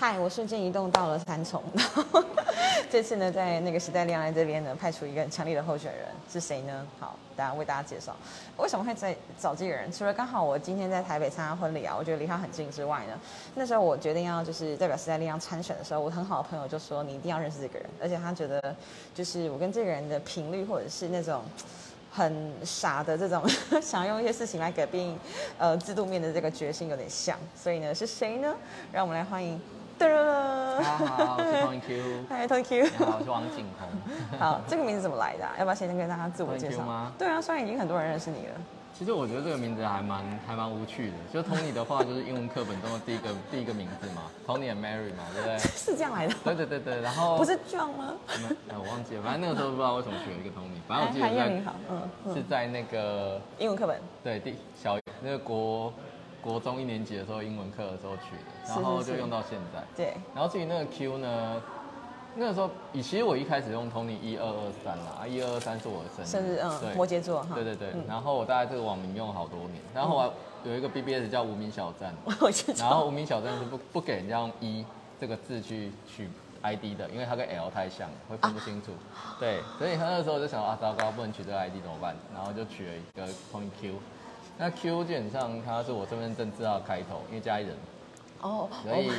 [0.00, 1.60] 嗨，我瞬间移动到了三重，
[2.88, 6.86] 这次呢，在那个时代力量这边呢，派出一个很强力的候选人，是谁呢？
[7.00, 8.14] 好，大家为大家介绍，
[8.58, 9.90] 为什么会在找这个人？
[9.90, 13.20] 除了刚好我今天在台北参加婚礼啊，我觉得离他很近之外呢，
[13.56, 18.76] 那时候我决定要就是代表时代力量参选的时候，我很好的朋友就说你一定要认识这个人，而且他觉得
[19.12, 21.42] 就是我跟这个人的频率或者是那种
[22.12, 23.42] 很傻的这种
[23.82, 25.12] 想用一些事情来改变
[25.58, 28.54] 呃制度面的这个决心有点像，所以呢是谁呢？
[28.92, 29.60] 让我们来欢迎。
[29.98, 30.14] 大家
[30.80, 32.24] 好，我是 Tony Q。
[32.28, 32.86] 嗨，Tony Q。
[33.04, 34.38] 好，我是王景宏。
[34.38, 35.44] 好，这个名字怎么来的？
[35.58, 37.12] 要不要先跟大家自我介绍吗？
[37.18, 38.54] 对啊，虽然已经很多人认识你了。
[38.96, 41.14] 其实我觉得这个名字还蛮还蛮无趣的。
[41.32, 45.58] 就 Tony 的话，就是英文课本中的第一个第一个名字嘛，Tony and Mary 嘛，对不对？
[45.58, 46.34] 是这样来的。
[46.44, 48.14] 对对对对，然后不是 John 吗？
[48.68, 50.78] 我忘记了，反正那个时候不知道为什么取了一个 Tony。
[50.86, 54.00] 反正我记得在嗯是在那个英文课本。
[54.22, 55.92] 对，第小那个国。
[56.48, 59.84] 国中一年级的时候，英文课的时候取的，然后就用到现在。
[59.94, 60.14] 对。
[60.34, 61.62] 然后至于那个 Q 呢，
[62.34, 67.54] 那个时候，以其实我一开始用 Tony 一二二三啦，啊一二二三是我的生日，生日，嗯，摩羯座哈。
[67.54, 67.92] 对对对。
[68.08, 70.32] 然后我大概这个网名用了好多年，然后我
[70.64, 72.14] 有一个 BBS 叫无名小站，
[72.78, 74.84] 然后无名小站是不不给人家用一
[75.20, 76.28] 这个字去取
[76.62, 78.92] ID 的，因为它跟 L 太像，会分不清楚。
[79.38, 82.16] 对，所以他那时候就想啊，糟糕，不能取这个 ID 怎么办？
[82.34, 83.94] 然后就取了一个 Tony Q。
[84.58, 87.76] 那 Q 基本上它是我身份证字号开头，因为家里人
[88.42, 89.10] 哦，所以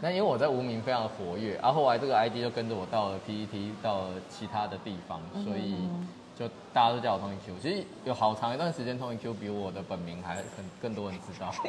[0.00, 5.88] 那因为我在无名非常的活跃，然后后来这个 ID 就跟着我到了 PET，到了其他的地方，所以
[6.36, 7.54] 就大家都叫我 Tony Q。
[7.62, 11.52] 其实有好长一段时间，Tony Q 比我的本名还很更多人知道。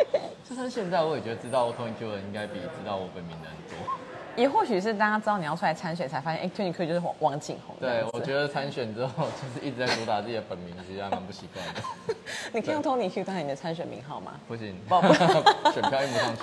[0.48, 4.03] 就算现在，我也觉得知道 Tony Q 的人应该比知道我本名的人多。
[4.36, 7.74] 也或许是大家知道你要出来参选，才发现哎，Tony Q 就是王王景宏。
[7.80, 11.82] 对，我觉得参选之后就是一直在主打自己的本名，其实还蛮不习惯的。
[12.52, 14.32] 你可以用 Tony Q 当你的参选名号吗？
[14.48, 14.74] 不行，
[15.72, 16.42] 选票用不上去。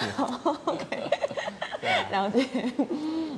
[0.71, 1.09] OK，
[2.11, 2.47] 了解。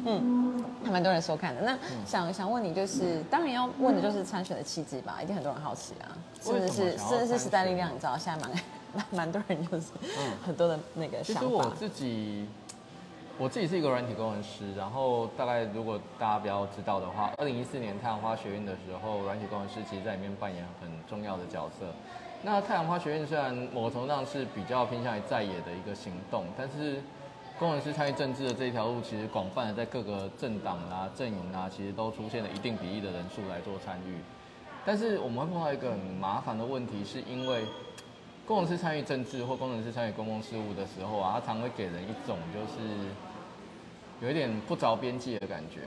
[0.06, 1.62] 嗯，还蛮多人收看的。
[1.62, 5.20] 那想想问你，就是当然要问的就是参选的契机吧？
[5.22, 6.12] 一定很多人好奇啊。
[6.42, 8.52] 甚至是甚至是时代力量，你知道现在蛮
[8.94, 9.88] 蛮蛮多人就是
[10.46, 11.42] 很多的那个想法。
[11.42, 12.48] 其实我自己。
[13.40, 21.88] 我自己是一个软体工程师，然后大概如果大家比较知道的话，二零一四年太阳花学院的时候，软体工程师其实在里面扮演很重要的角色。
[22.44, 27.02] 那太阳花学院虽然某程度上是比较偏向于在野的一个行动，但是
[27.58, 34.18] 工程师参与政治的这一条路，其实广泛的在各个政党啊、阵营啊，其实都出现了一定比例的人数来做参与。
[34.86, 37.66] 但是我们会碰到一个很麻烦的问题，是因为
[38.46, 42.90] 工程师参与政治或工程师参与公共事务的时候啊，他常会给人一种就是
[44.24, 45.82] 有一点不着边际的感觉。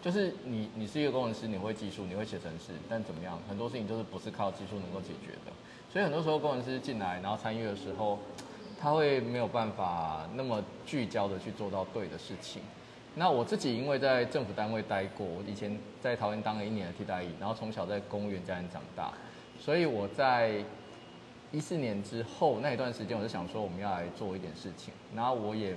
[0.00, 5.52] 就是你你是一个工程师，你会技术，你会写程式，但怎么样，很多事情就是不是靠技术能够解决的。
[5.92, 8.18] 所以很多时候工程师进来然后参与的时候，
[8.80, 12.62] 他会没有办法那么聚焦的去做到对的事情。
[13.14, 19.12] 那我自己因为在政府单位待过，我以前在桃园当了一年的替代役，然后从小在公务员家庭长大，
[19.60, 20.64] 所以我在。
[21.54, 25.76] 一四年之后那一段时间，我就想说我们要来做一点事情，然后我也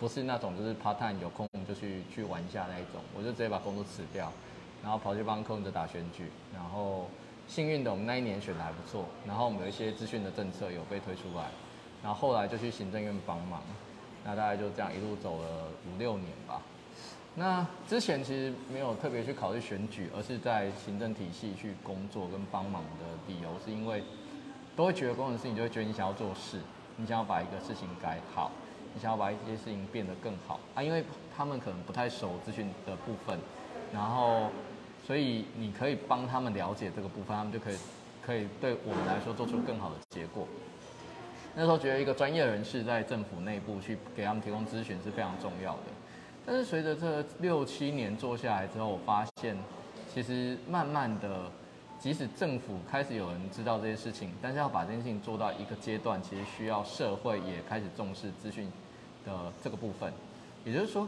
[0.00, 4.32] 不是那种就是 part time 有空就去去玩一下那一种，我就直接把工作辞掉，
[4.82, 6.24] 然后跑去帮柯文哲打选举，
[6.54, 7.06] 然后
[7.46, 11.50] 幸运的我们那一年选的还不错，然后我们有一些资讯的政策有被推出来，
[12.02, 13.62] 然后后来就去行政院帮忙，
[14.24, 16.62] 那大概就这样一路走了五六年吧。
[17.34, 24.02] 那之前其实没有特别去考虑选举，而是在行政体系去工作跟帮忙的理由是因为。
[24.76, 26.58] 都会觉得工程师，你就会觉得你想要做事，
[26.96, 28.50] 你想要把一个事情改好，
[28.94, 31.04] 你想要把一些事情变得更好啊，因为
[31.36, 33.38] 他们可能不太熟资讯的部分，
[33.92, 34.50] 然后
[35.06, 37.76] 所以你可以帮他们了解这个部分，他们就可以
[38.24, 40.46] 可以对我们来说做出更好的结果。
[41.54, 45.82] 那时候觉得一个专业人士在政府内部去给他们提供咨询是非常重要的，
[46.44, 49.56] 但是随着这六七年做下来之后，我发现
[50.12, 51.50] 其实慢慢的。
[52.00, 58.72] 即使政府开始有人知道这些事情，但是要把这件事情做到一个阶段，其实需要社会也开始重视资讯
[59.26, 60.10] 的这个部分。
[60.64, 61.06] 也就是说，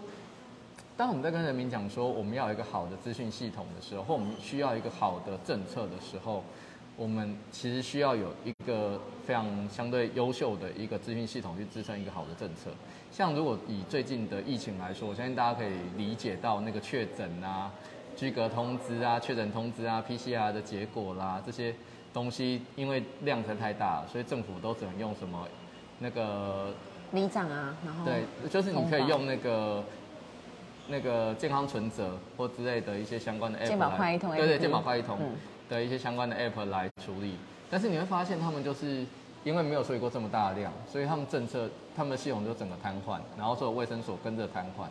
[0.94, 6.44] 当我们在跟人民讲说我们要有一个好的资讯系统的时候，或我们需要一个好的政策的时候，
[6.94, 12.70] 我们其实需要有一个非常相对优秀的一个资讯系统去支撑一个好的政策。
[13.10, 17.72] 像如果以最近的疫情来说，我相信大家可以理解到那个确诊啊。
[18.16, 21.74] 居隔通知啊，确诊通知啊，PCR 的结果啦，这些
[22.12, 25.46] 东西因为量实在太大，所以政府都只能用什么
[25.98, 26.72] 那个
[27.12, 29.84] 里长啊，然后对，就是你可以用那个
[30.88, 35.18] 那个健康存折或之类的一些相关的 app 来，对对，健保快一通
[35.68, 37.36] 的一些相关的 app 来处理。
[37.70, 39.04] 但是你会发现，他们就是
[39.44, 44.86] 因为没有处理过这么大的量，所以他们政策、他们的系统就整个瘫痪，然后所有卫生所跟着瘫痪。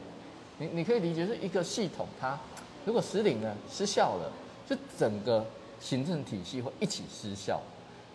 [0.58, 2.38] 你你可以理解是一个系统，它
[2.86, 4.32] 如果失灵了、失效了，
[4.68, 5.46] 就整个
[5.80, 7.60] 行政体系会一起失效，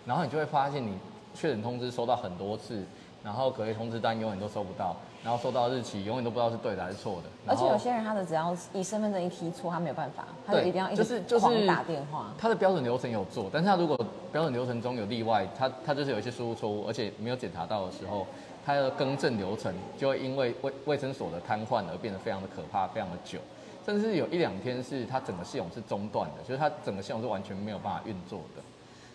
[0.04, 0.92] 然后你就会发现你
[1.34, 2.82] 确诊通知收到很多次，
[3.22, 7.22] 然后隔离通知单永远都收不到，然后收到日期永远都不知道是对的还是错的。
[7.46, 12.32] 而且有些人他的只要一身份证一提错，他没有办法，他就一定要一直狂打电话。
[12.38, 13.96] 他的标准流程有做，但是他如果
[14.32, 18.26] 标准流程中有例外，他他就是有一些输入错误，而且没有检查到的时候，
[18.64, 23.38] 它的更正流程就会因为卫卫生所的瘫痪而变得非常的可怕，非常的久，
[23.86, 28.62] 甚至有一两天是它整个系统是中断的，就是它整个系统是完全没有办法运作的。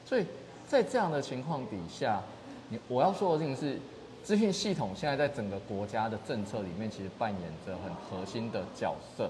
[0.06, 0.26] 所以
[0.66, 2.22] 在这样的情况底下，
[2.70, 3.78] 你我要说的事情是，
[4.24, 9.30] 资讯系统现在在整个国家的政策里面，其实扮演着很核心的角色。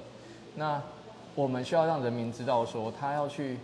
[0.55, 0.79] 那
[1.33, 3.57] 我们需要让人民知道说，他要去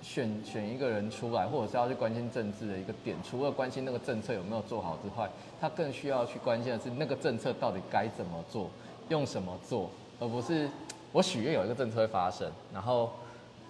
[0.00, 5.28] 选选一个人出来，或者是要去关心政治的一个点，除了关心那个政策有没有做好之外，
[5.60, 8.70] 他更需要去关心的是那个政策到底该怎么做，
[9.10, 10.68] 用什么做，而不是
[11.12, 13.10] 我许愿有一个政策会发生，然后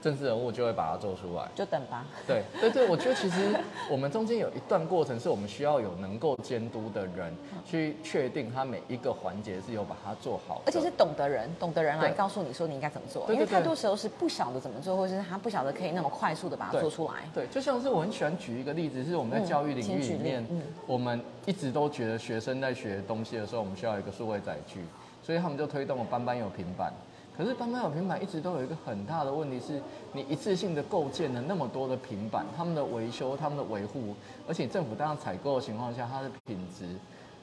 [0.03, 1.47] 政治人物就会把它做出来。
[1.55, 2.05] 就等吧。
[2.27, 3.55] 对对对，我觉得其实
[3.91, 17.29] 我们中间有一段过程是我们需要有能够监督的人，去确定他每一个环节是有把它做好，而且是懂的人，懂的人来告诉你说你应该怎么做，对对因为太多时候是不晓得怎么做，或者是他不晓得可以那么快速的把它做出来。
[17.35, 24.81] 对，就像是我很喜欢举一个例子，是我们在嗯教育领域里面，嗯我们一直都觉得学生在学东西的时候，我们需要一个数位载具，
[25.23, 26.93] 所以他们就推动了班班有平板。
[27.37, 29.81] 可是班班有平板一直都有一个很大的问题是，
[30.13, 34.15] 你一次性的构建了那么多的平板，他们的维修、他们的维护，
[34.47, 36.85] 而且政府当然采购的情况下，它的品质，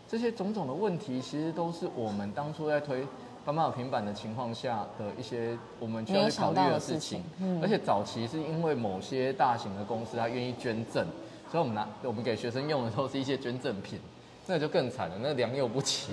[0.07, 3.03] 这些种种的问题，其实都是我们当初在推
[3.43, 7.23] 班班有平板的情况下的一些我们需要去考虑的的事事情
[7.61, 11.07] 而且早期是因为某些大型的公司它愿意捐赠，
[11.49, 13.99] 所以我们拿我们给学生用的都是一些捐赠品，
[14.45, 16.11] 那就更惨了，那良莠不齐。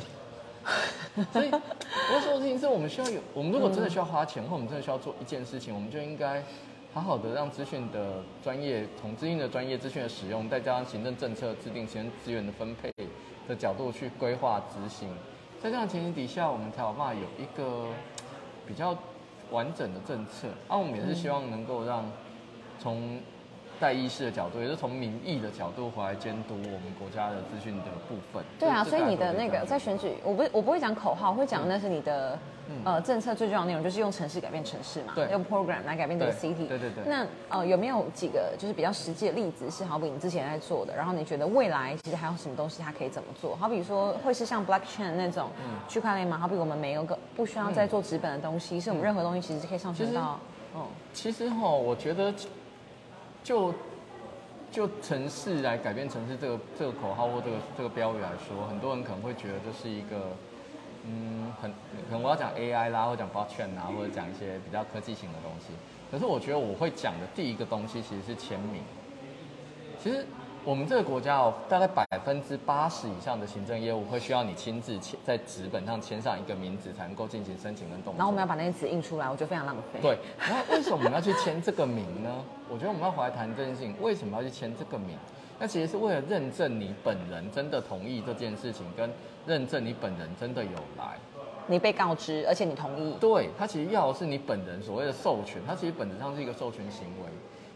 [1.32, 6.42] 所以我说的事情是我们需要有，我们如果真的需要花钱，或我们真的需要做一件事情，我们就应该
[6.92, 12.92] 好好的让资讯的专业，从资讯的专业、资讯的使用，再加上行政政策制定、行政资源的分配
[13.46, 15.08] 的角度去规划执行。
[15.62, 17.88] 在这样的情形底下，我们才有办法有一个
[18.66, 18.96] 比较
[19.50, 20.48] 完整的政策。
[20.68, 22.04] 啊，我们也是希望能够让
[22.78, 23.18] 从
[23.80, 28.42] 代议士的角度，也是从民意的角度回来监督我们国家的资讯的部分。
[28.58, 32.38] 对啊，所以你的那个在选举，我不我不会讲口号，我会讲那是你的、
[32.68, 36.66] 嗯呃政策最重要的内容，就是用城市改变城市嘛，对用 program 来改变这个 city。
[36.66, 43.54] 对对对那呃有没有几个就是比较实际的例子，是好比你之前在做的，然后你觉得未来其实还有什么东西它可以怎么做？
[43.56, 46.38] 好比说会是像 blockchain 那种嗯区块链吗？
[46.38, 50.40] 好比我们没有个不需要再做纸本的东西，是我们任何东西其实是可以上其实传到，
[50.76, 52.32] 嗯，其实哈，我觉得
[53.44, 53.72] 就
[54.72, 60.32] 就城市来改变城市这个这个口号或这个这个标语来说，很多人可能会觉得这是一个
[61.06, 61.70] 嗯很
[62.08, 65.74] 可能我要讲 AI 啦，或讲 blockchain 啊，或者讲一些比较科技型的东西。
[66.10, 68.82] 可是我觉得我会讲的第一个东西其实是签名。
[70.02, 70.26] 其实
[70.66, 78.14] 我们这个国家哦，大概百分之八十以上的行政业务会需要你亲自签在纸本上签上一个名字，才能够进行申请跟动作。
[78.16, 80.00] 然后我们要把那些纸印出来，我觉得非常浪费。
[80.00, 82.30] 对，然后为什么我们要去签这个名呢？
[82.70, 85.18] 我觉得我们要回来谈这件事情，为什么要去签这个名？
[85.58, 89.10] 那其实是为了认证你本人真的同意这件事情，跟
[89.46, 91.18] 认证你本人真的有来。
[91.66, 97.30] 你被告知，而且你同意，对，他其实要的是你本人所谓的授权，它其实本质上是一个授权行为。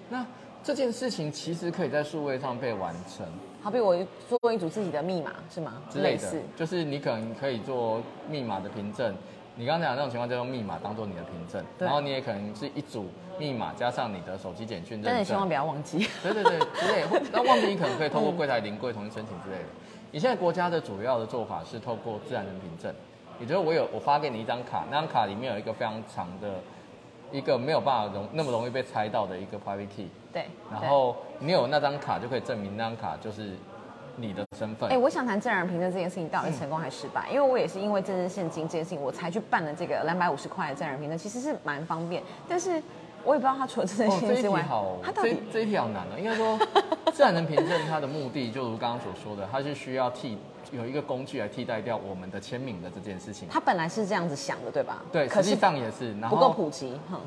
[0.09, 0.25] 那
[0.68, 3.25] 这件事情其实可以在数位上被完成
[3.62, 3.96] 好比我
[4.28, 5.82] 做一组自己的密码是吗？
[5.88, 9.14] 之类的似，就是你可能可以做密码的凭证。
[9.56, 13.06] 你刚才讲的那种情况，就用密码当做你的凭证，然后你也可能是一组
[13.38, 15.10] 密码加上你的手机简讯认证。
[15.10, 16.06] 但是千万不要忘记。
[16.22, 19.68] 对对对，之类那忘记你可能可以透过柜台临柜重新申请之类的。
[20.12, 22.94] 你现在国家的主要的做法是透过自然人凭证，
[23.40, 26.60] 也就是我有我发给你一张卡，那张卡里面有一个非常长的
[27.30, 33.54] 一个没有办法容那么容易被猜到的一个 private key，对，然后你有那张卡就可以证明那张卡就是
[34.16, 34.90] 你的身份。
[34.90, 37.28] 哎、我想谈证人凭证这件事情到底成功还是失败？
[37.30, 42.82] 因为我也是因为政治现金这件事情，我才去办了这个两百五十块的证人凭证，其实是蛮方便，但是
[43.28, 46.18] 我也不知道他除了政治哦，这一题现金之外，好他，到这底这一题好难哦。
[46.18, 46.58] 应该说，
[47.12, 50.38] 自然人凭证它的目的，就如刚刚所说的，它是需要替
[50.73, 53.47] 有一个工具来替代掉我们的签名的这件事情。
[53.50, 55.02] 他本来是这样子想的，对吧？
[55.12, 57.20] 对，实际上也是，然不后够普及，哼。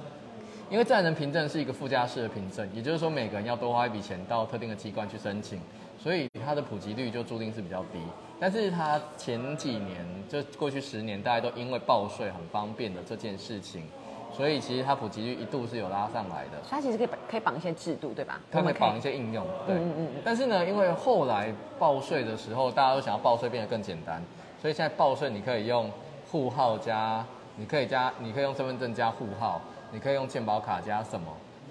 [0.71, 5.59] 因为自然人凭证是一个附加式的凭证，也就是说每个人要多花一笔钱到特定的机关去申请，
[6.01, 7.99] 所以它的普及率就注定是比较低。
[8.39, 9.97] 但是它前几年，
[10.29, 13.83] 就过去十年，大家都因为报税很方便的这件事情，
[14.33, 16.57] 所以其实它普及率一度是有拉上来的。
[16.69, 18.39] 它其实可以绑可以绑一些制度，对吧？
[18.51, 19.75] 它可以绑一些应用，对。
[19.75, 24.23] 嗯嗯嗯但是呢，因为后来报税的时候，大家都想要报税变得更简单，
[24.61, 25.91] 所以现在报税你可以用
[26.31, 27.25] 户号加，
[27.57, 29.61] 你可以加，你可以用身份证加户号，
[29.91, 31.27] 你可以用健保卡加什么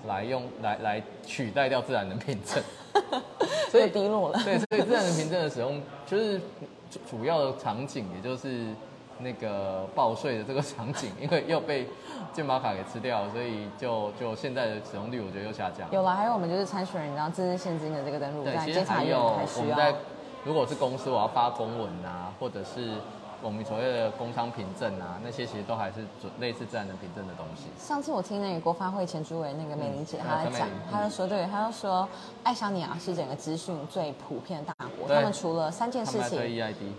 [0.06, 2.62] 来用来来取代掉自然人凭证。
[3.70, 4.40] 所以低落了。
[4.44, 6.38] 对，所以自然人凭证的使用，就是
[6.90, 8.66] 主主要的场景，也就是
[9.22, 11.86] 那个报税的这个场景， 因为又被
[12.32, 15.88] 健保卡给吃掉，所以就就现在的使用率，我觉得又下降。
[15.92, 19.38] 有了，还有我们就是参选人，然后自身现金的这个登录，对，在其实还有。
[19.58, 19.94] 我们在，
[20.44, 22.94] 如果是公司我要发公文啊，或者是
[23.42, 27.64] 我们所谓的工商凭证啊，那些其实都还是准类似自然人凭证的东西。
[27.78, 32.08] 上次我听那个国发会前主委那个美玲姐嗯她在讲她就说对，她就说
[32.42, 36.40] 爱沙尼亚是整个资讯最普遍的大国，他们除了三件事情。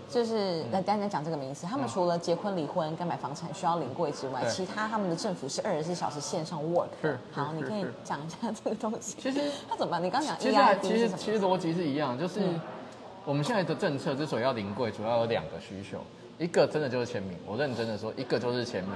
[0.08, 6.88] 就是来单单讲这个名词，他们除了结婚、离婚跟买房产需要领柜之外，其他他们的政府是二十四小时线上 work
[7.30, 9.16] 好，你可以讲一下这个东西。
[9.20, 10.02] 其实 他怎么办？
[10.02, 11.08] 你刚刚讲 EID 其实？
[11.10, 12.60] 其实逻辑是一样，就是嗯
[13.24, 15.98] 我们现在的政策之所以要临柜，主要有两个需求，
[16.42, 18.92] 一个真的就是签名，我认真的说，一个就是签名，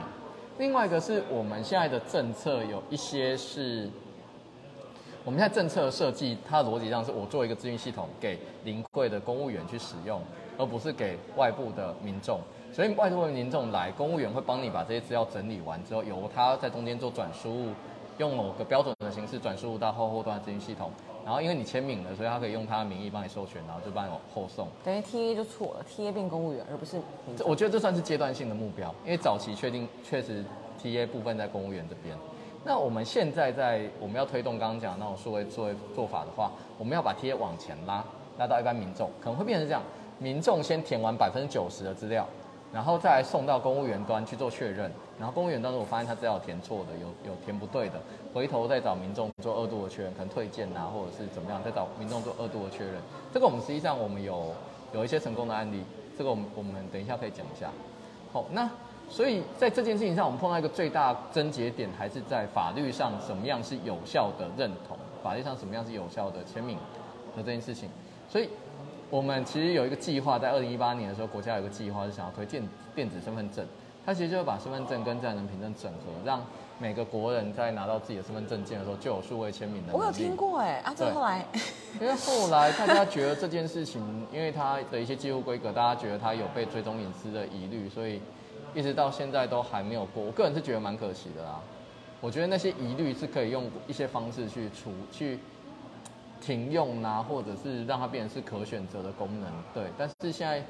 [0.58, 3.88] 另外一个是我们现在的政策有一些是。
[5.24, 10.20] 我们现在政策设计，它的逻辑上是我做一个资讯系统给临柜的公务员去使用，
[10.56, 12.40] 而不是给外部的民众。
[12.72, 17.70] 所以外部的民众来，公务员会帮你把这些资料整理完之后，由他在中间做转输，
[18.18, 20.92] 用某个标准的形式转输到后后端的资讯系统。
[21.26, 24.68] 然后因为你签名了，所以他可以用他的名义帮你授权，然后就帮你后送。
[24.84, 27.00] 等于 TA 就错了，TA 变公务员，而不是
[27.36, 30.44] 这我觉得这算是阶段性的目标，因为早期确定确实
[30.80, 32.16] TA 部分在公务员这边。
[32.64, 38.04] 那我们现在在我们要推动刚刚讲的那种数位作为做法的话，我们要把 TA 往前拉，
[38.38, 39.82] 拉到一般民众，可能会变成这样：
[40.20, 42.24] 民众先填完百分之九十的资料，
[42.72, 47.94] 然后再送到公务员端去做确认，然后公务员端如果发现他资料填错的，有有填不对的，
[48.34, 52.94] 回头再找民众做二度的确认，可能退件啊，或者是怎么样，再找民众做二度的确认。
[53.32, 54.52] 这个我们实际上我们有
[54.92, 55.82] 有一些成功的案例，
[56.18, 57.70] 这个我们我们等一下可以讲一下。
[58.32, 58.68] 好，那
[59.08, 66.76] 所以在这件事情上，我们碰到一个最大症结点，还是在法律上什么样是有效的认同，法律上什么样是有效的签名
[67.36, 67.88] 的这件事情。
[68.28, 68.50] 所以
[69.08, 72.62] 我们其实有一个计划，在二零一八年的时候，国家有一个计划是想要推电
[72.94, 73.64] 电子身份证，
[74.04, 76.44] 它其实就是把身份证跟自然人凭证整合，让
[76.78, 79.96] 每个国人在拿到自己的身份证件的时候，就有数位签名的。
[79.96, 81.46] 我有听过哎，啊，这对后来
[82.00, 88.20] 因为后来大家觉得这件事情，因为它的一些技术规格，大家觉得它有被追踪隐私的疑虑，所以
[88.74, 90.22] 一直到现在都还没有过。
[90.22, 91.60] 我个人是觉得蛮可惜的啦。
[92.20, 95.38] 我觉得那些疑虑是可以用一些方式去除、去
[96.40, 99.50] 停用啊，或者是让它变成是可选择的功能。
[99.74, 100.62] 对，但是现在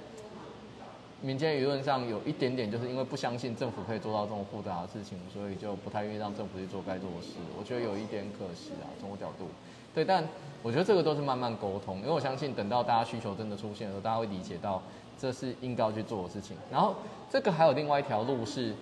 [1.23, 7.33] 民间舆论上有一点点，就是因为不相信政府可以做到这种复杂的事情，所以就不太愿意让政府去做该做的事。
[7.59, 9.47] 我觉得有一点可惜啊，从我角度。
[9.95, 10.23] 对，但
[10.63, 14.83] 我觉得这个都是慢慢沟通，因为我相信等到大家需求真的出现的时候，大家会理解到
[15.19, 16.55] 这是应该要去做的事情。
[16.71, 16.95] 然后
[17.31, 18.75] 这个还有另外一条路是，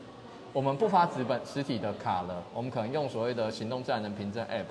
[0.52, 4.64] 我们不发纸本实体的卡了，我们可能用所谓的行动自然人凭证 App，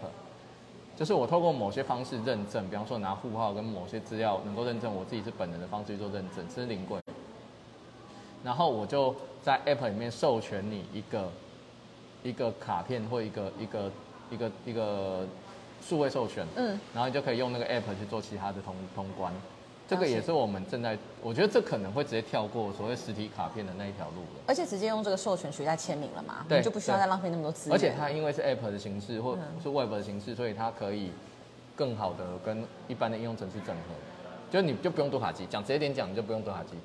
[0.96, 7.00] 就是我透过某些方式认证，比方说拿户号跟某些资料能够认证我自己是本人的方式去做认证，这是零柜。
[8.44, 11.30] 然后我就在 App 里面授权你一个
[12.24, 13.92] 一个卡片或一个一个
[14.30, 15.26] 一个一个
[15.82, 19.34] 数位授权，嗯，然后你就可以用那个 app 去做其他的通通关。
[19.88, 24.42] 这个也是我们正在，我觉得这可能会直接跳过所谓实体卡片的那一条路了。
[24.48, 27.76] 而且直接用这个授权取代签名了嘛，对你就不需要再浪费那么多资源。
[27.76, 31.12] 而且它因为是 app 的形式或嗯是 web 的形式，所以它可以
[31.76, 33.94] 更好的跟一般的应用程式整合。
[34.50, 36.78] 就你就不用读卡机，讲直接点讲，你就不用读卡机，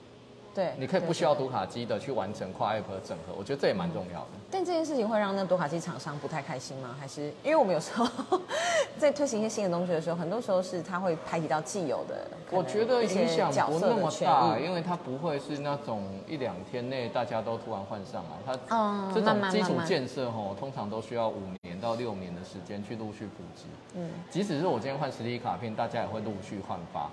[0.54, 3.34] 对，你可以不需要对读卡机的去完成跨 app 的整合。
[3.38, 4.28] 我觉得这也蛮重要的。
[4.50, 6.96] 但这件事情会让那读卡机厂商不太开心吗？
[6.98, 8.06] 还是因为我们有时候
[8.98, 18.36] 在推行一些新的东西的时候，很多时候是它会排挤到既有的，我觉得影响不那么大，因为它不会是那种一两天内大家都突然换上来。
[18.44, 23.66] 它嗯这慢种基础建设吼，通常都需要五年到六年的时间去陆续普及。
[23.94, 27.10] 嗯，即使是我今天换实体卡片，大家也会陆续换发。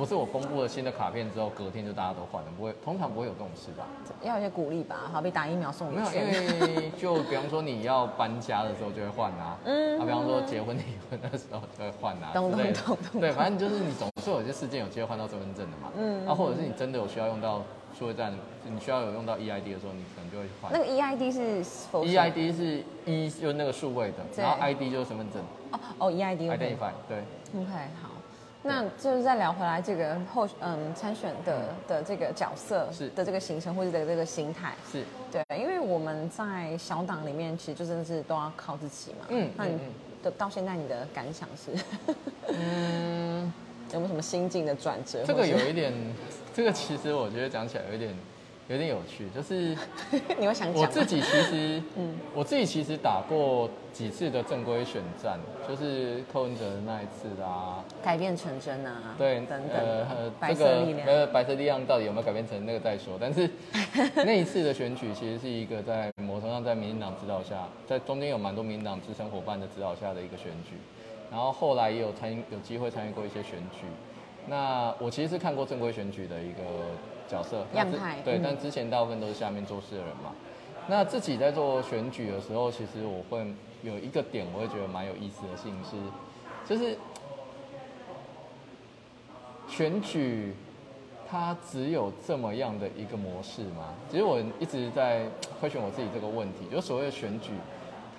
[0.00, 3.84] 不是我公布了新的卡片之后，隔天就大家都换了，不会，通常不会有这种事吧？
[4.22, 6.60] 要有一些鼓励吧，好比打疫苗送没有，因。
[6.60, 10.00] 为就比方说你要搬家的时候就会换啊， 嗯。
[10.00, 13.20] 啊，比方说结婚离婚的时候就会换啊，懂懂懂懂。
[13.20, 16.24] 对，反正就是你总是有些事件有机会换到身份证的嘛，嗯。
[16.24, 17.60] 嗯，啊，或者是你真的有需要用到
[17.98, 18.32] 数位站，
[18.64, 20.72] 你需要有用到 EID 的时候，你可能就会换。
[20.72, 20.78] 那。
[20.78, 25.42] 个 EID 是否 EID 是 E 就是那个数位的，然后 ID 就是身份证。
[25.72, 26.50] 哦哦，EID。
[26.50, 27.18] Identify，对
[27.54, 27.70] ，OK
[28.02, 28.09] 好，
[28.62, 35.02] 那就是再聊回来这个后嗯参选的的这个角色是的这个形成或者的这个心态，是，
[35.32, 39.26] 对，因为我们在小党里面其实就真的是都要靠自己嘛。
[39.30, 39.78] 嗯那你
[40.22, 41.72] 的到现在你的感想是？
[42.52, 43.50] 嗯，
[43.92, 45.24] 有没有什么心境的转折？
[45.24, 45.92] 这个有 一点，
[46.52, 48.14] 这个其实我觉得讲起来有一点
[48.70, 49.76] 有点有趣，就是
[50.38, 63.18] 你会想讲我自己其实， 嗯，我自己其实打过几次的正规选战，就是柯文哲的那一次啦，改变成真啊，对，等等，呃，白这个色力量，呃，白色力量到底有没有改变成那个再说。
[63.20, 63.50] 但是
[64.24, 70.76] 那一次的选举其实是一个在某程度上在民进党指导下，在中间有蛮多民进党资深伙伴的指导下的一个选举，
[71.28, 73.78] 然后后来也有参与有机会参与过一些选举。
[74.46, 76.62] 那我其实是看过正规选举的一个
[77.30, 77.64] 角色
[78.24, 80.32] 对，嗯但之前大部分都是下面做事的人嘛。
[80.88, 83.46] 那自己在做选举的时候，其实我会
[83.82, 85.96] 有一个点，我会觉得蛮有意思的事情是，
[86.66, 86.98] 就是
[89.68, 90.52] 选举
[91.28, 93.94] 它只有这么样的一个模式吗？
[94.10, 95.26] 其实我一直在
[95.60, 97.52] 会选我自己这个问题，就所谓的选举，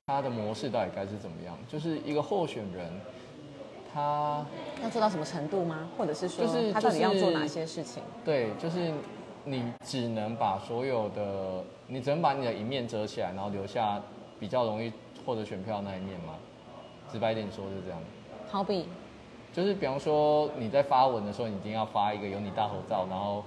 [0.06, 1.58] 它的模式到底该是怎么样？
[1.68, 2.90] 就是一个候选人，
[3.94, 4.46] 他
[4.82, 5.90] 要做到什么程度吗？
[5.98, 8.02] 或者是说就是他到底要做哪些事情？
[8.24, 8.92] 对，就是
[9.44, 14.02] 你只能把所有的，你只能把你的一面遮起来，然后留下
[14.40, 14.92] 比较容易
[15.26, 16.36] 获得选票的那一面吗？
[17.12, 18.00] 直白一点说是这样。
[18.50, 18.88] 好比
[19.54, 23.44] 就是比方说你在发文的时候，你一定要发一个有你大头照，然后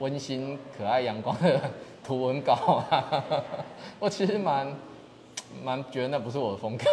[0.00, 1.60] 温馨、可爱、阳光的
[2.02, 3.22] 图文稿啊。
[4.00, 4.74] 我其实蛮
[5.62, 6.84] 蛮觉得那不是我的风格。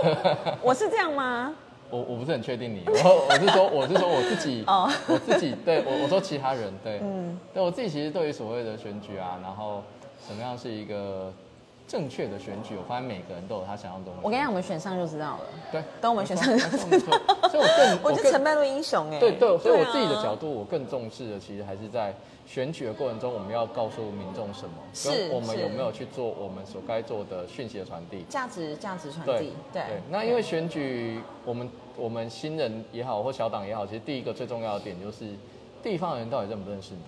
[0.62, 1.56] 我是这样吗？
[1.90, 4.90] 我我不是很确定你，我我是说我是说我自己，哦。
[5.08, 7.38] 我自己对我我说其他人对，嗯。
[7.54, 9.84] 对我自己其实对于所谓的选举啊，然后
[10.28, 11.34] 什么样是一个
[11.90, 14.20] 正确的选举，我发现每个人都有他想要的东西。
[14.22, 15.42] 我跟你讲，我们选上就知道了。
[15.72, 17.12] 对，等我们选上就没错没错，
[17.50, 19.20] 所以我更我是更承败路英雄哎。
[19.20, 22.14] 对对，所以我啊自己的角度，我更重视的其实还是在
[22.46, 24.76] 选举的过程中，我们要告诉民众什么，
[25.34, 28.24] 我们有没有去做我们所该做的讯息的传递。
[28.30, 31.68] 价值价值传递对递，对那因为选举，我们
[31.98, 35.26] 我们新人也好，或小党也好，其实第一个最重要的点就是
[35.82, 37.00] 地方人到底认不认识你。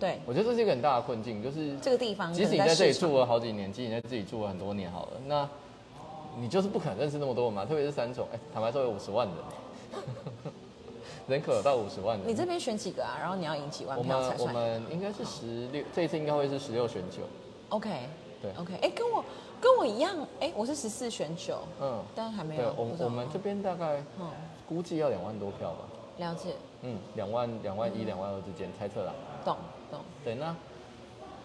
[0.00, 5.48] 对我觉得这是一个很大的困境，就是这个地方，即使你在这里住了好几年，即使你在这里住了很多年好了，那
[6.38, 10.02] 你就是不可能认识那么多人嘛，特别是三重，哎、坦白说有五十万人，
[11.28, 12.26] 人口有到五十万人。
[12.26, 13.18] 你这边选几个啊？
[13.20, 17.18] 然后你要赢几万我们我票才算们应该是十六，这一次应该会是十六选九。
[17.68, 17.90] OK。
[18.42, 19.22] 对 OK，哎，跟我
[19.60, 24.30] 跟我一样，哎，我是十四选九，嗯，但还没有。，对我我们这边大概嗯
[24.66, 25.84] 估计要两万多票吧。
[26.16, 29.12] 了解，嗯，两万两万一两万二之间猜测啦。
[29.44, 29.62] 懂懂，
[30.24, 30.54] 对，那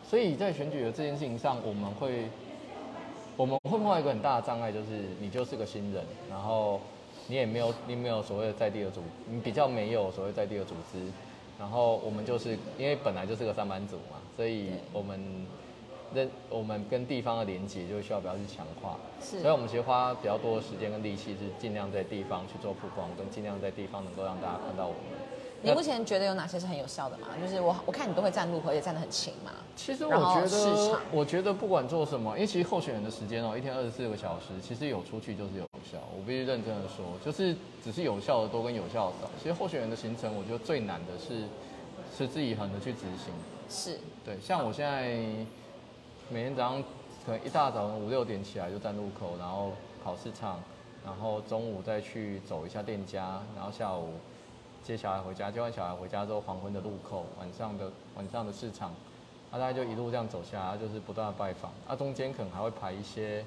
[0.08, 2.26] 所以在选举的这件事情上，我们会
[3.38, 6.80] 我们会碰到一个很大的障碍，就是你就是个新人，然后
[7.28, 11.00] 你也没有你没有所谓的在地的组，你比较没有所谓在地的组织，
[11.58, 15.48] 然后我们就是因为本来就是个上班族嘛，所以我们
[16.14, 19.40] 认我们跟地方的连接就需要比较去强化，是。
[19.40, 25.25] 所以我们其实花比较多的时间跟力气是尽量在地方去做曝光，跟尽量在地方能够让大家看到我们。
[25.66, 27.30] 你目前觉得有哪些是很有效的吗？
[27.42, 29.52] 就是我我看你都会站路口，也站得很勤嘛。
[29.76, 35.98] 其实我觉得，我觉得不管做什么，因为其实候选人的时间哦，一天二十四个小时，其实有出去就是有效。
[36.16, 39.30] 我必须认真的说，就是只是有效的多跟有效的少。
[39.42, 41.44] 其实候选人的行程，我觉得最难的是
[42.16, 43.34] 持之以恒的去执行。
[43.68, 45.18] 是，对，像我现在
[46.30, 46.84] 每天早上
[47.26, 49.72] 可能一大早五六点起来就站路口，然后
[50.04, 50.62] 跑市场，
[51.04, 54.10] 然后中午再去走一下店家，然后下午
[54.86, 58.92] 接小孩回家，接完小孩回家之后黄昏的路口，晚上的晚上的市场，
[59.50, 63.44] 啊，大家就一路这样走下来，就是不断的拜访，啊，中间可能还会排一些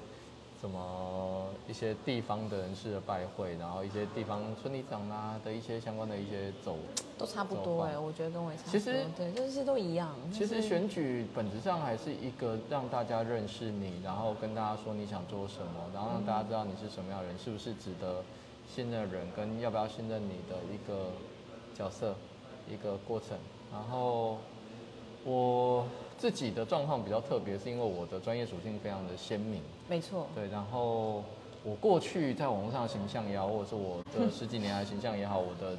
[0.59, 6.75] 什么一些地方的人士的拜会，然后一些地方村里长啦的一些相关的一些走
[7.17, 8.77] 都差不多哎，我觉得跟我也差不多。
[8.77, 10.13] 其实对，这些都一样。
[10.33, 18.21] 其实选举本质上还是一个让大家认识你，然后跟大家说你想做什么，然后让大家知道你是什么样的人，是不是值得
[18.67, 21.11] 信任的人，跟要不要信任你的一个
[21.79, 22.13] 角色，
[22.69, 23.29] 一个过程。
[23.71, 24.37] 然后
[25.23, 25.85] 我
[26.17, 31.23] 自己的状况比较特别，是因为我的专业属性非常的鲜明，没错，对，然后
[31.63, 35.77] 我过去在网络上的形象也好，或者是我的十几年来的形象也好，我的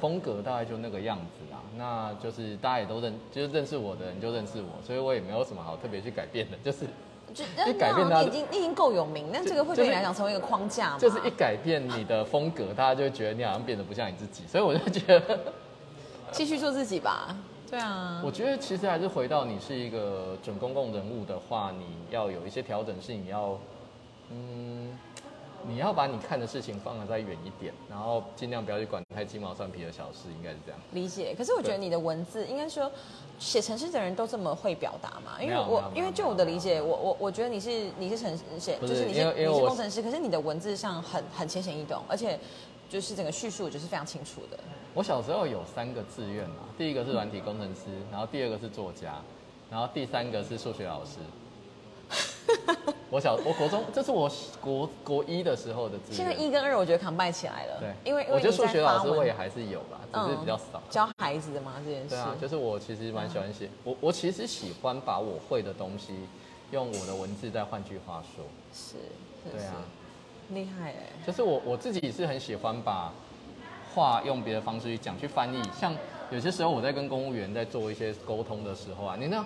[0.00, 1.58] 风格大概就那个样子啊。
[1.76, 6.86] 那就是大家也都认，就是认识我的人就认识我，所以我也没有什么好特别去改变的，就是
[7.34, 10.98] 就就改变他你已经你已经够有名，那这个会对你来讲成为一个框架嘛？
[10.98, 15.38] 就是一改变你的风格，大家就会觉得你好像变得不像你自己，所以我就觉得，
[16.30, 17.36] 继续做自己吧。
[17.70, 23.58] 对啊，我觉得其实还是回到你是一个准公共人物的话，你要有一些调整，是你要，
[24.30, 24.77] 嗯，
[25.68, 30.80] 你要把你看的事情放得再远一点，然后尽量不要去管太鸡毛蒜皮的小事，应该是这样。
[30.92, 31.34] 理解。
[31.36, 32.90] 可是我觉得你的文字，应该说
[33.38, 35.40] 写城市的人都这么会表达嘛？
[35.40, 42.40] 因为我因为就我的理解，我我我觉得你是你是城写，就是是你是你是工程师，可是你的文字上很很浅显易懂，而且
[42.88, 44.58] 就是整个叙述就是非常清楚的。
[44.94, 49.22] 我小时候有三个志愿嘛，第一个是软体工程师，然后第二个是作家，
[49.70, 51.18] 然后第三个是数学老师。
[53.10, 56.16] 我小我国中，这是我国国一的时候的志愿。
[56.16, 60.82] 现在一跟二我觉得 combine 起来了，对，因为我觉得数学老师我也还是有啦，只是比较少。
[60.90, 62.10] 教孩子的嘛这件事。
[62.10, 66.12] 对啊，就是我其实蛮喜欢写，我我其实喜欢把我会的东西
[66.70, 68.44] 用我的文字再换句话说。
[68.74, 68.98] 是，
[69.50, 69.74] 是对啊，
[70.48, 70.94] 是厉害哎。
[71.26, 73.10] 就是我我自己是很喜欢把
[73.94, 75.62] 话用别的方式去讲，去翻译。
[75.72, 75.94] 像
[76.30, 79.42] 有些时候我在跟公务员在做一些沟通的时候啊，你那，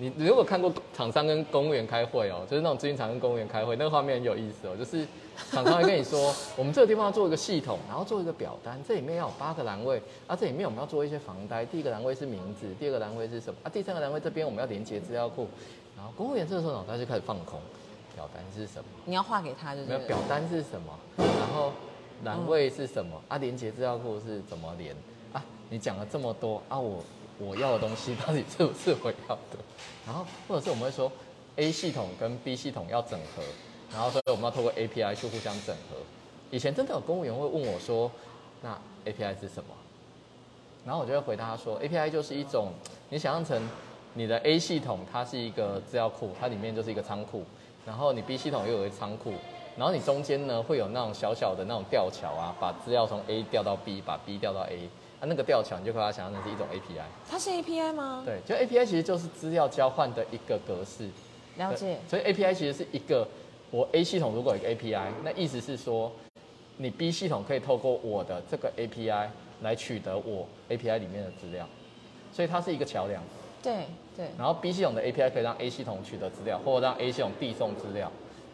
[0.00, 4.74] 你你如果看过厂商跟公务员开会哦，就是那种资金厂跟公务员开会，那个画面很有意思哦。
[4.74, 5.06] 就是
[5.50, 13.60] 厂商会跟你说，我们这个地方要做一个系统，然后做一个表单，这里面要有八个栏位，啊，这里面我们要做一些房贷，第一个栏位是名字，第二个栏位是什么？
[13.62, 15.46] 啊，第三个栏位这边我们要连接资料库，
[15.94, 17.60] 然后公务员这个时候脑袋就开始放空，
[18.16, 18.84] 表单是什么？
[19.04, 21.72] 你要画给他就是没有表单是什么，然后
[22.24, 23.36] 栏位是什么、啊？
[23.36, 24.96] 连接资料库是怎么连
[25.34, 25.44] 啊？
[25.68, 27.04] 你讲了这么多啊，我
[27.40, 29.58] 我要的东西到底是不是我要的？
[30.06, 31.10] 然后或者是我们会说
[31.56, 33.42] A 系统跟 B 系统要整合，
[33.92, 35.96] 然后所以我们要透过 API 去互相整合。
[36.50, 38.10] 以前真的有公务员会问我说，
[38.62, 39.74] 那 API 是什么？
[40.84, 42.72] 然后我就会回答他说，API 就是一种
[43.08, 43.68] 你想象成
[44.14, 47.44] 你的 A 系统，它是一个资料库，它里面就是一个仓库，
[47.86, 49.34] 然后你 B 系统又有一个仓库，
[49.76, 54.88] 然后你中间呢会有那种小小的那种吊桥啊，把资料从 A 调到 B，把 B 调到 A，
[55.20, 61.08] 啊那个吊桥你就把它想象成是一种 API，它是 API 吗？，对，就 API 其实就是资料交换的一个格式，
[61.58, 61.98] 了解。
[62.08, 63.28] 所以 API 其实是一个，
[63.70, 66.10] 我 A 系统如果有一个 API，那意思是说，
[66.78, 69.28] 你 B 系统可以透过我的这个 API
[69.60, 71.68] 来取得我 API 里面的资料，
[72.32, 73.22] 所以它是一个桥梁。
[73.62, 73.84] 对
[74.16, 78.10] 对，然后 B 系统的 API 可以让 A 系统取得资料，或者让 A 系统递送资料，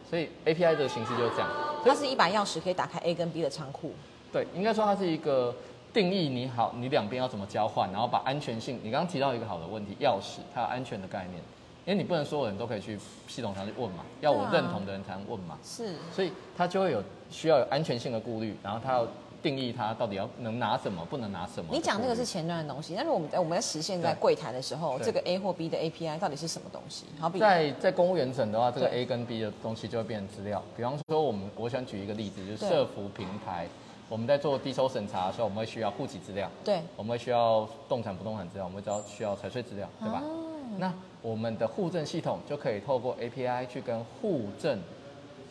[0.09, 1.49] 所以 API 的形式就是这样。
[1.85, 3.93] 它是一把钥匙可以打开 A 跟 B 的仓库。
[4.33, 5.55] 对，应该说它是一个
[5.97, 11.41] 定义你好，你两边要怎么交换，然后把安全性，你刚刚提到一个好的问题，钥匙它有安全的概念，
[11.87, 19.07] 因为你不能所有人都可以去系统上去问嘛，要我认同的人才能问嘛，是，所以它就会有需要有安全性的顾虑，然后它要
[19.41, 21.71] 定义它到底要能拿什么，不能拿什么。
[21.71, 25.05] 你讲那个是前端的东西，但是我们在我们在实现在对柜台的时候，对。
[25.07, 27.05] 这个 A 或 B 的 API 到底是什么东西？
[27.19, 30.61] 好比在在公务员整的话，这个 A 跟 B 的东西就会变成资料。
[30.75, 32.69] 比方说，我们我想举一个例子，就是对。
[32.69, 33.67] 社服平台，
[34.09, 40.21] 我们在做低收审查的时候，我们会需要户籍资料，对我们会需要动产不动产资料，我们只要需要财税资料，对吧？
[40.23, 40.43] 哦
[40.79, 40.93] 那
[41.23, 44.79] 我们的户政系统就可以透过 API 去跟户政，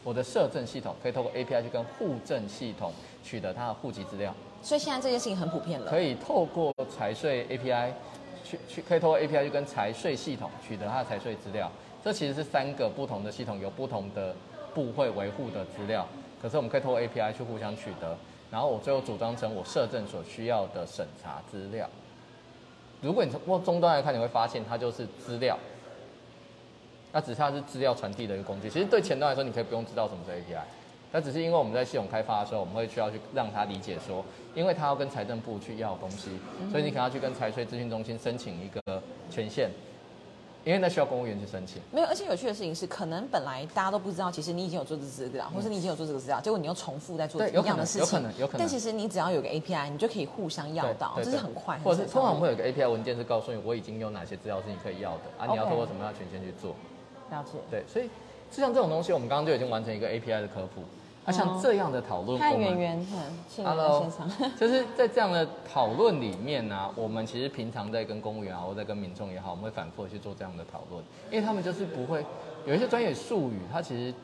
[0.04, 2.92] 我的社政系统可以透过 API 去跟户政系统
[3.24, 4.32] 取得它的户籍资料。
[4.62, 5.90] 所以现在这件事情很普遍了。
[5.90, 7.90] 可以透过财税 API
[8.44, 11.70] 去去，可以透过 API 去跟财税系统取得它的财税资料。
[12.04, 14.34] 这其实是三个不同的系统，有不同的
[14.74, 16.06] 部会维护的资料。
[16.40, 18.16] 可是我们可以透过 API 去互相取得，
[18.50, 21.88] 然后我最后组装成我摄政所需要的审查资料。
[23.02, 25.58] 如果你从终端来看，你会发现它就是资料，
[27.12, 28.70] 那只是它是资料传递的一个工具。
[28.70, 30.62] 其实对前端来说，你可以不用知道什么是 API。
[31.12, 36.30] 那只是因为我们在系统开发的时候，我们会需要去让他理解说，因为他要跟财政部去要东西，
[36.70, 39.70] 所以你可能要去跟财税咨询中心申请一个权限，
[40.66, 41.80] 因为那需要公务员去申请。
[41.92, 56.74] 没有，而且有趣的事情是，可能本来大家都不知道，其实你已经有做这个资料，或是你已经有做这个资料，结果你又重复在做一对有可能样的事情，有可能有可能但其实你只要有个 API，你就可以互相要到，这是很快，或者通常会有一个 API 文件是告诉你我已经有哪些资料是你可以要的啊，你要透过什么样的权限去做。
[57.30, 57.58] 了解。
[57.70, 58.10] 对，所以
[58.50, 60.82] 就像这种东西，我们刚刚就已经完成一个 API 的科普。
[61.26, 64.06] 那、像这样的讨论，看圆圆，看庆圆在 Hello。
[64.56, 72.24] 就是在这样的讨论里面呢、我们其实平常在跟公务员啊，或者在跟民众也好，我们会反复的去做这样的讨论，因为他们就是不会
[72.64, 74.14] 有一些专业术语，它其实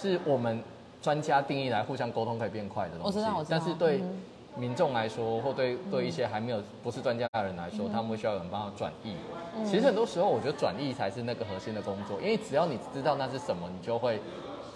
[0.00, 0.62] 是我们
[1.02, 3.06] 专家定义来互相沟通可以变快的东西。
[3.06, 4.22] 我知道我知道但是对嗯
[4.56, 9.12] 民众来说，或对对一些还没有不是专家的人来说，他们会需要有人帮他转译。
[9.56, 14.20] 嗯其实很多时候，我觉得转译才是那个核心的工作，因为只要你知道那是什么，你就会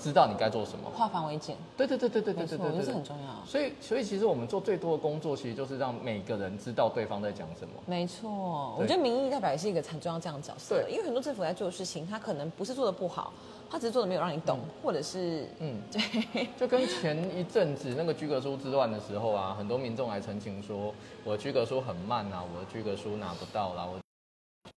[0.02, 0.90] 知道你该做什么。
[0.90, 3.46] 化繁为简，对对对对对没错，我觉得对对对对，这很重要。
[3.46, 7.74] 所以，所以其实我们做最多的工作，其实就是让每个人知道对方在讲什么。
[7.86, 8.28] 没错，
[8.76, 13.32] 我对觉得民意代表也是一个很重要这样的角色，对因为很多政府在做的事情，他可能不是做的不好，
[13.70, 20.92] 他只是做的没有让你懂，或者是嗯，对， 就跟前一阵子那个居格书之乱的时候啊，很多民众来澄清说，
[21.24, 24.00] 我的居格书很慢啊，我的居格书拿不到啦，我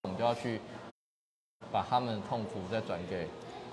[0.02, 0.60] 我们就要去
[1.72, 3.26] 把他们的痛苦再转给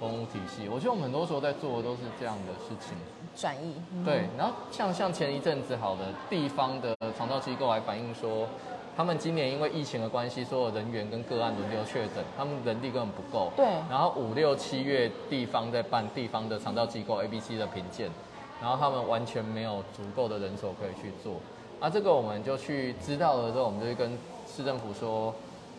[0.03, 0.67] 公务体系。
[0.67, 2.97] 我觉得我们很多时候在做的都是这样的事情。
[3.35, 3.75] 转移。
[3.93, 8.47] 嗯对，然后像像前一阵子好的地方的长照机构还反映说，
[8.97, 13.51] 他们今年因为疫情的关系，所有人员跟个案轮流确诊，他们人力根本不够。
[13.55, 18.11] 对然后五六七月地方在办地方的长照机构 A、B、C 的评鉴，
[18.61, 21.35] 然后他们完全没有足够的人手可以去做。
[21.79, 24.15] 啊，这个我们就去知道了之后，我们就去跟
[24.47, 25.33] 市政府说，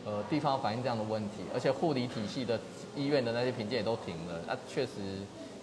[0.04, 2.58] 呃，地方反映这样的问题，而且护理体系的
[2.96, 4.52] 医院的那些评鉴也都停了。
[4.52, 4.92] 啊，确实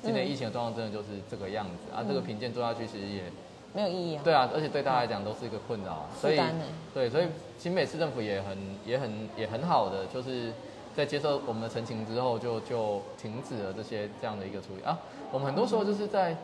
[0.03, 1.95] 今年疫情的状况真的就是这个样子。
[1.95, 3.23] 啊，这个评鉴做下去其实也。
[3.73, 4.21] 没有意义啊。
[4.21, 6.37] 对啊，而且对大家来讲都是一个困扰啊，所以
[6.93, 7.25] 对，所以
[7.57, 10.51] 新北市政府也很也很也很好的，就是
[10.93, 14.99] 在接受我们的陈情之后就，就停止了这些这样的一个处理啊。
[15.31, 16.35] 我们很多时候就是在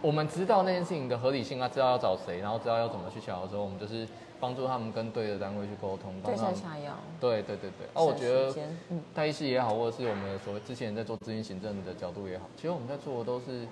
[0.00, 4.04] 我们知道那件事情的合理性啊，知道要找谁，然后知道要怎么去瞧的时候，我们就是
[4.42, 6.98] 帮助他们跟对的单位去沟通，帮对下药。
[7.20, 7.86] 对对对对。
[7.94, 8.52] 哦、我觉得
[8.90, 13.68] 嗯戴医师也好，或者是我们所谓之前在做咨询行政的角度也好，其实我们在做的都是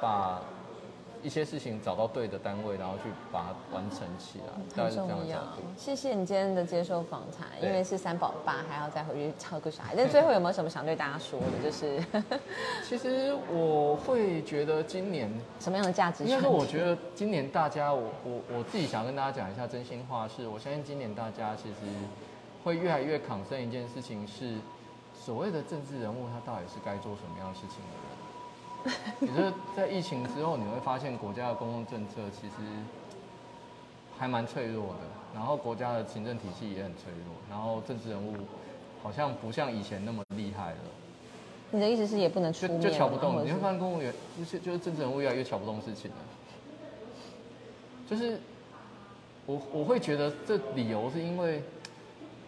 [0.00, 0.42] 把
[1.22, 5.42] 一些事情找到对的单位，然后去把它完成起来，大概很是这样。
[5.76, 9.94] 谢谢你今天的接受访谈，因为是三宝爸，还要再回去 照顾小孩。
[9.96, 11.46] 但最后有没有什么想对大家说的？
[11.62, 12.04] 就是
[12.86, 16.48] 其实我会觉得今年，什么样的价值应该传递？
[16.48, 21.76] 说我觉得今年大家，我我我自己想跟大家讲一下真心话是，我相信今年大家其实
[22.64, 24.56] 会越来越抗争一件事情是，
[25.14, 28.17] 所谓的政治人物他到底是该做什么样的事情的人。
[29.20, 32.54] 也就是在疫情之后，你会发现国家的公共政策其实
[34.18, 35.00] 还蛮脆弱的，
[35.34, 38.34] 然后国家的行政体系也很脆弱，然后政治人物
[39.02, 40.78] 好像不像以前那么厉害了。
[41.70, 46.16] 你的意思是也不能出就面吗就瞧不动，或者是你会发现公务员就是就是政治人物越来越瞧不动事情了。
[48.08, 48.40] 就是
[49.44, 51.62] 我我会觉得这理由是因为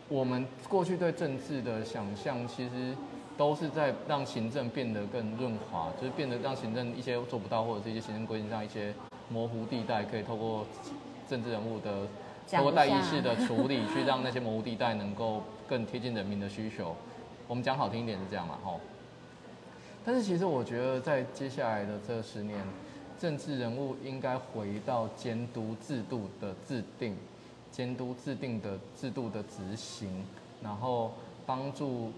[0.09, 2.96] 我们过去对政治的想象，其实
[3.40, 8.92] 都是在让行政变得更润滑，就是变得让行政一些做不到或者是一些行政规定上一些
[9.31, 10.66] 模糊地带，可以透过
[11.26, 12.07] 政治人物的
[12.46, 16.94] 讲一透过代议下式的处理，去让那些模糊地带能够更贴近人民的需求。
[17.48, 18.79] 我们讲好听一点是这样嘛，吼。
[20.05, 22.62] 但是其实我觉得，在接下来的这十年，
[23.18, 27.16] 政治人物应该回到监督制度的制定，
[27.72, 30.26] 监督制定的制度的执行，
[30.62, 31.12] 然后
[31.46, 32.12] 帮助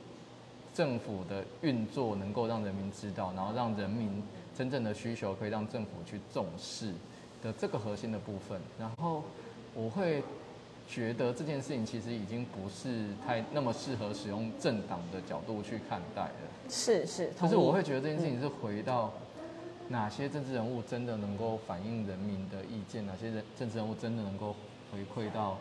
[0.75, 4.23] 政府的运作能够让人民知道，然后让人民
[4.57, 6.93] 真正的需求可以让政府去重视
[7.43, 8.61] 的这个核心的部分。
[8.79, 9.23] 然后
[9.75, 10.23] 我会
[10.89, 16.31] 觉得这件事情其实已经不是太那么适合使用政党的角度去看待了。
[16.69, 19.13] 是是，就同意是我会觉得这件事情是回到
[19.89, 24.57] 哪些政治人物真的能够反映人民的意见，哪些人政治人物真的能够
[24.91, 25.59] 回馈到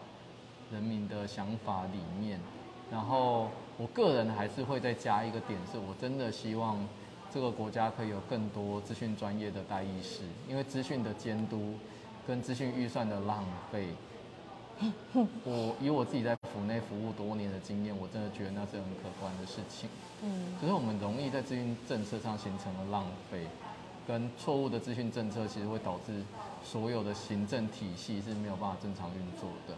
[0.71, 2.39] 人民的想法里面。
[2.91, 6.77] 然后我个人还是会再加一个点，是我真的希望
[7.34, 11.75] 这个国家可以有更多资讯专业的代议士，因为资讯的监督
[12.27, 13.88] 跟资讯预算的浪费。
[15.43, 19.88] 我以我自己在府内服务多年的经验，我真的觉得那是很可观的事情。
[20.23, 23.45] 嗯，可是我们容易在资讯政策上形成了浪费，
[24.08, 26.23] 跟错误的资讯政策，其实会导致
[26.63, 29.75] 所有的行政体系是没有办法正常运作的。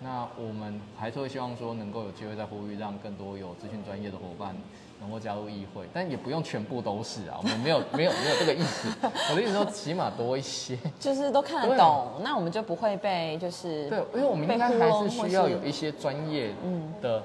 [0.00, 4.54] 那我们还是会希望说，能够有机会再呼吁，让更多有资讯专业的伙伴
[5.00, 8.88] 能够加入议会，但也不用全部都是啊，我们没有没有没有这个意思。
[9.30, 10.78] 我的意思说，起码多一些。
[11.00, 17.22] 就是都看得懂，那我们就不会被就是对，因为我们应该还是需要有一些专业嗯的，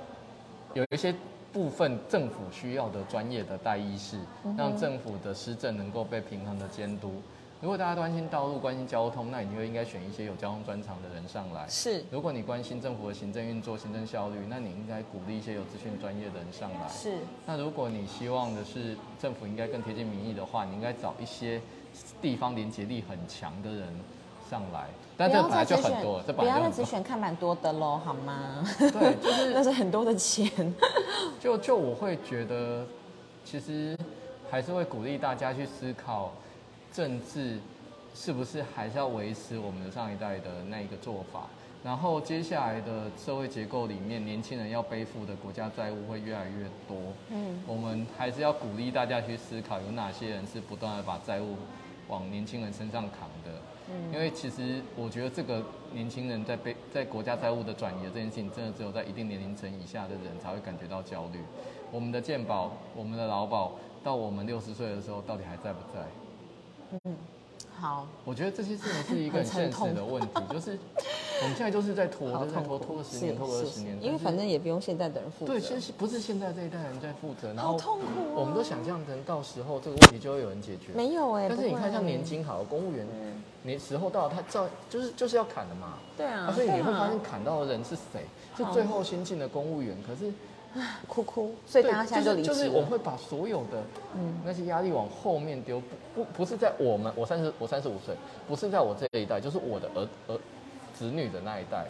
[0.73, 1.13] 有一些
[1.51, 7.11] 部分政府需要的专业的代议士，嗯让政府的施政能够被平衡的监督。
[7.61, 11.63] 如果大家关心道路、关心交通，那你就应该选一些有交通专长的人上来。
[11.69, 16.89] 是如果你关心政府的行政运作、行政效率，那你应该鼓励一些有资讯专业的人上来。
[16.89, 21.61] 是那如果你希望的是政府应该更贴近民意的话，你应该找一些
[22.19, 23.87] 地方连结力很强的人
[24.49, 24.87] 上来。
[25.15, 26.85] 但这本来就很多了，这不要再只本来就很多。
[26.85, 28.65] 选看蛮多的喽，好吗？
[28.79, 30.49] 对，就是 那是很多的钱。
[31.39, 32.83] 就就我会觉得，
[33.45, 33.95] 其实
[34.49, 36.31] 还是会鼓励大家去思考，
[36.91, 37.59] 政治
[38.13, 41.47] 是不是还是要维持我们的上一代的那一个做法。
[41.83, 46.97] 然后接下来的社会结构里面，年轻人要背负的国家债务会越来越多。
[47.29, 51.55] 嗯，我们还是要鼓励大家去思考，有哪些人是不断的把债务
[52.07, 53.51] 往年轻人身上扛的。
[53.89, 61.39] 嗯因为其实我觉得这个年轻人在背在国家债务的转移的这件事情，真的只有在一定年龄层以下的人才会感觉到焦虑。
[61.91, 63.71] 我们的健保、我们的劳保，
[64.03, 66.05] 到我们六十岁的时候，到底还在不在？
[67.79, 70.77] 好，我觉得这些事情是一个很现实的问题，就是
[71.41, 75.53] 我们现在就是在拖，好就是在拖，拖个十年，拖个二十年，因为反正也不用现在的人负责。
[75.53, 80.93] 对，其实不是现在这一代人在负责，然后好痛苦哦我们都想象成到时候这个问题就会有人解决。
[80.93, 85.97] 没有哎、但是你看，像年金好了，公务员，嗯你时候到了，他照就是就是要砍的嘛。
[86.17, 88.25] 对啊，啊，所以你会发现砍到的人是谁？
[88.57, 89.95] 是最后新进的公务员。
[90.05, 90.31] 可是，
[91.07, 92.53] 哭哭，所以大家现在离职了。
[92.53, 93.83] 就是就是我会把所有的
[94.15, 98.15] 嗯那些压力往后面丢，不不不是在我们，我三十我三十五岁，
[98.47, 100.39] 不是在我这一代，就是我的儿儿
[100.93, 101.85] 子女的那一代，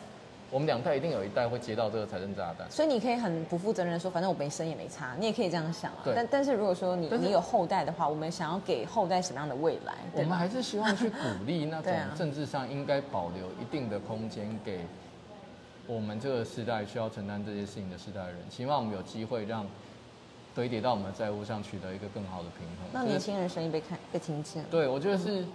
[0.49, 2.69] 我们两代一定有一代会接到这个财政炸弹。
[2.69, 6.01] 所以你可以很不负责任的说，反正我没生也没差，你也可以这样想啊。
[6.03, 9.93] 对但但是如果说你你有后代的话，我们想要给后代什么样的未来？
[10.13, 14.79] 我们还是希望去鼓励那种 政治上应该保留一定的空间给
[15.87, 19.65] 我们这个时代需要承担这些事情的时代的人，希望我们有机会让
[20.55, 22.87] 堆叠到我们的债务上取得一个更好的平衡。
[22.93, 24.63] 那年轻人声音被看被听见。
[24.69, 25.45] 对，我觉得是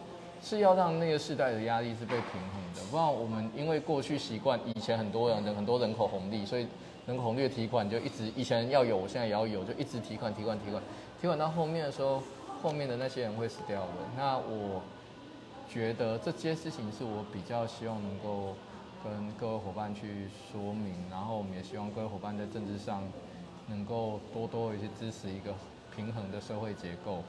[0.43, 6.67] 是要让那个世代的压力是被平衡的，不然我们因为过去习惯以前很多人很多人口红利，所以
[7.07, 10.83] 人口红利的提款就一直以前要有，我现在也要有，就一直提款提款提款，
[11.21, 12.23] 提款到后面的时候，
[12.63, 13.93] 后面的那些人会死掉的。
[14.17, 14.83] 那我
[15.69, 18.55] 觉得这些事情是我比较希望能够
[19.05, 23.03] 跟各位伙伴去说明，然后我们也希望各位伙伴在政治上
[23.67, 25.55] 能够多多一些支持一个
[25.95, 27.23] 平衡的社会结构。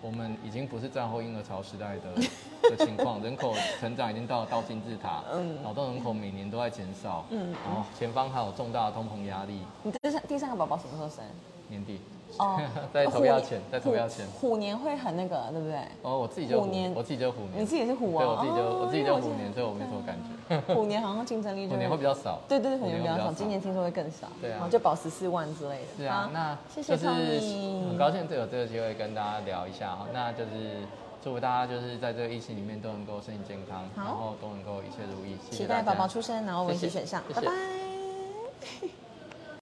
[0.00, 2.14] 我们已经不是战后婴儿潮时代的
[2.76, 5.22] 的情况，人口成长已经到了倒金字塔，
[5.62, 11.24] 劳动人口每年都在减少，然后前方还有重大的通膨压力，你第三第三个宝宝什么时候生？
[11.68, 12.00] 年底，
[12.36, 12.60] 哦
[12.92, 14.26] 在投票前， 在投票虎前。
[14.26, 15.78] 虎年会很那个，对不对？
[16.02, 20.28] 哦，我自己就虎虎年我自己就虎年，你自己也是虎啊对，我自己就哦我自己就虎年，所以我没什么感觉。
[20.74, 24.28] 虎年好像竞争力就虎年会比较少，对对对，虎年比较少，今年听说会更少。
[24.40, 25.86] 对啊就保十四万之类的。
[25.96, 30.82] 是啊，那谢谢就是 Tony 很高兴这有这个机会跟大家聊一下哈，那就是
[31.22, 37.52] 祝福大家就是在这个疫情里面都能够身体健康，然后都能够一切如意，谢谢期待宝宝出生，然后我们一起选上，拜拜。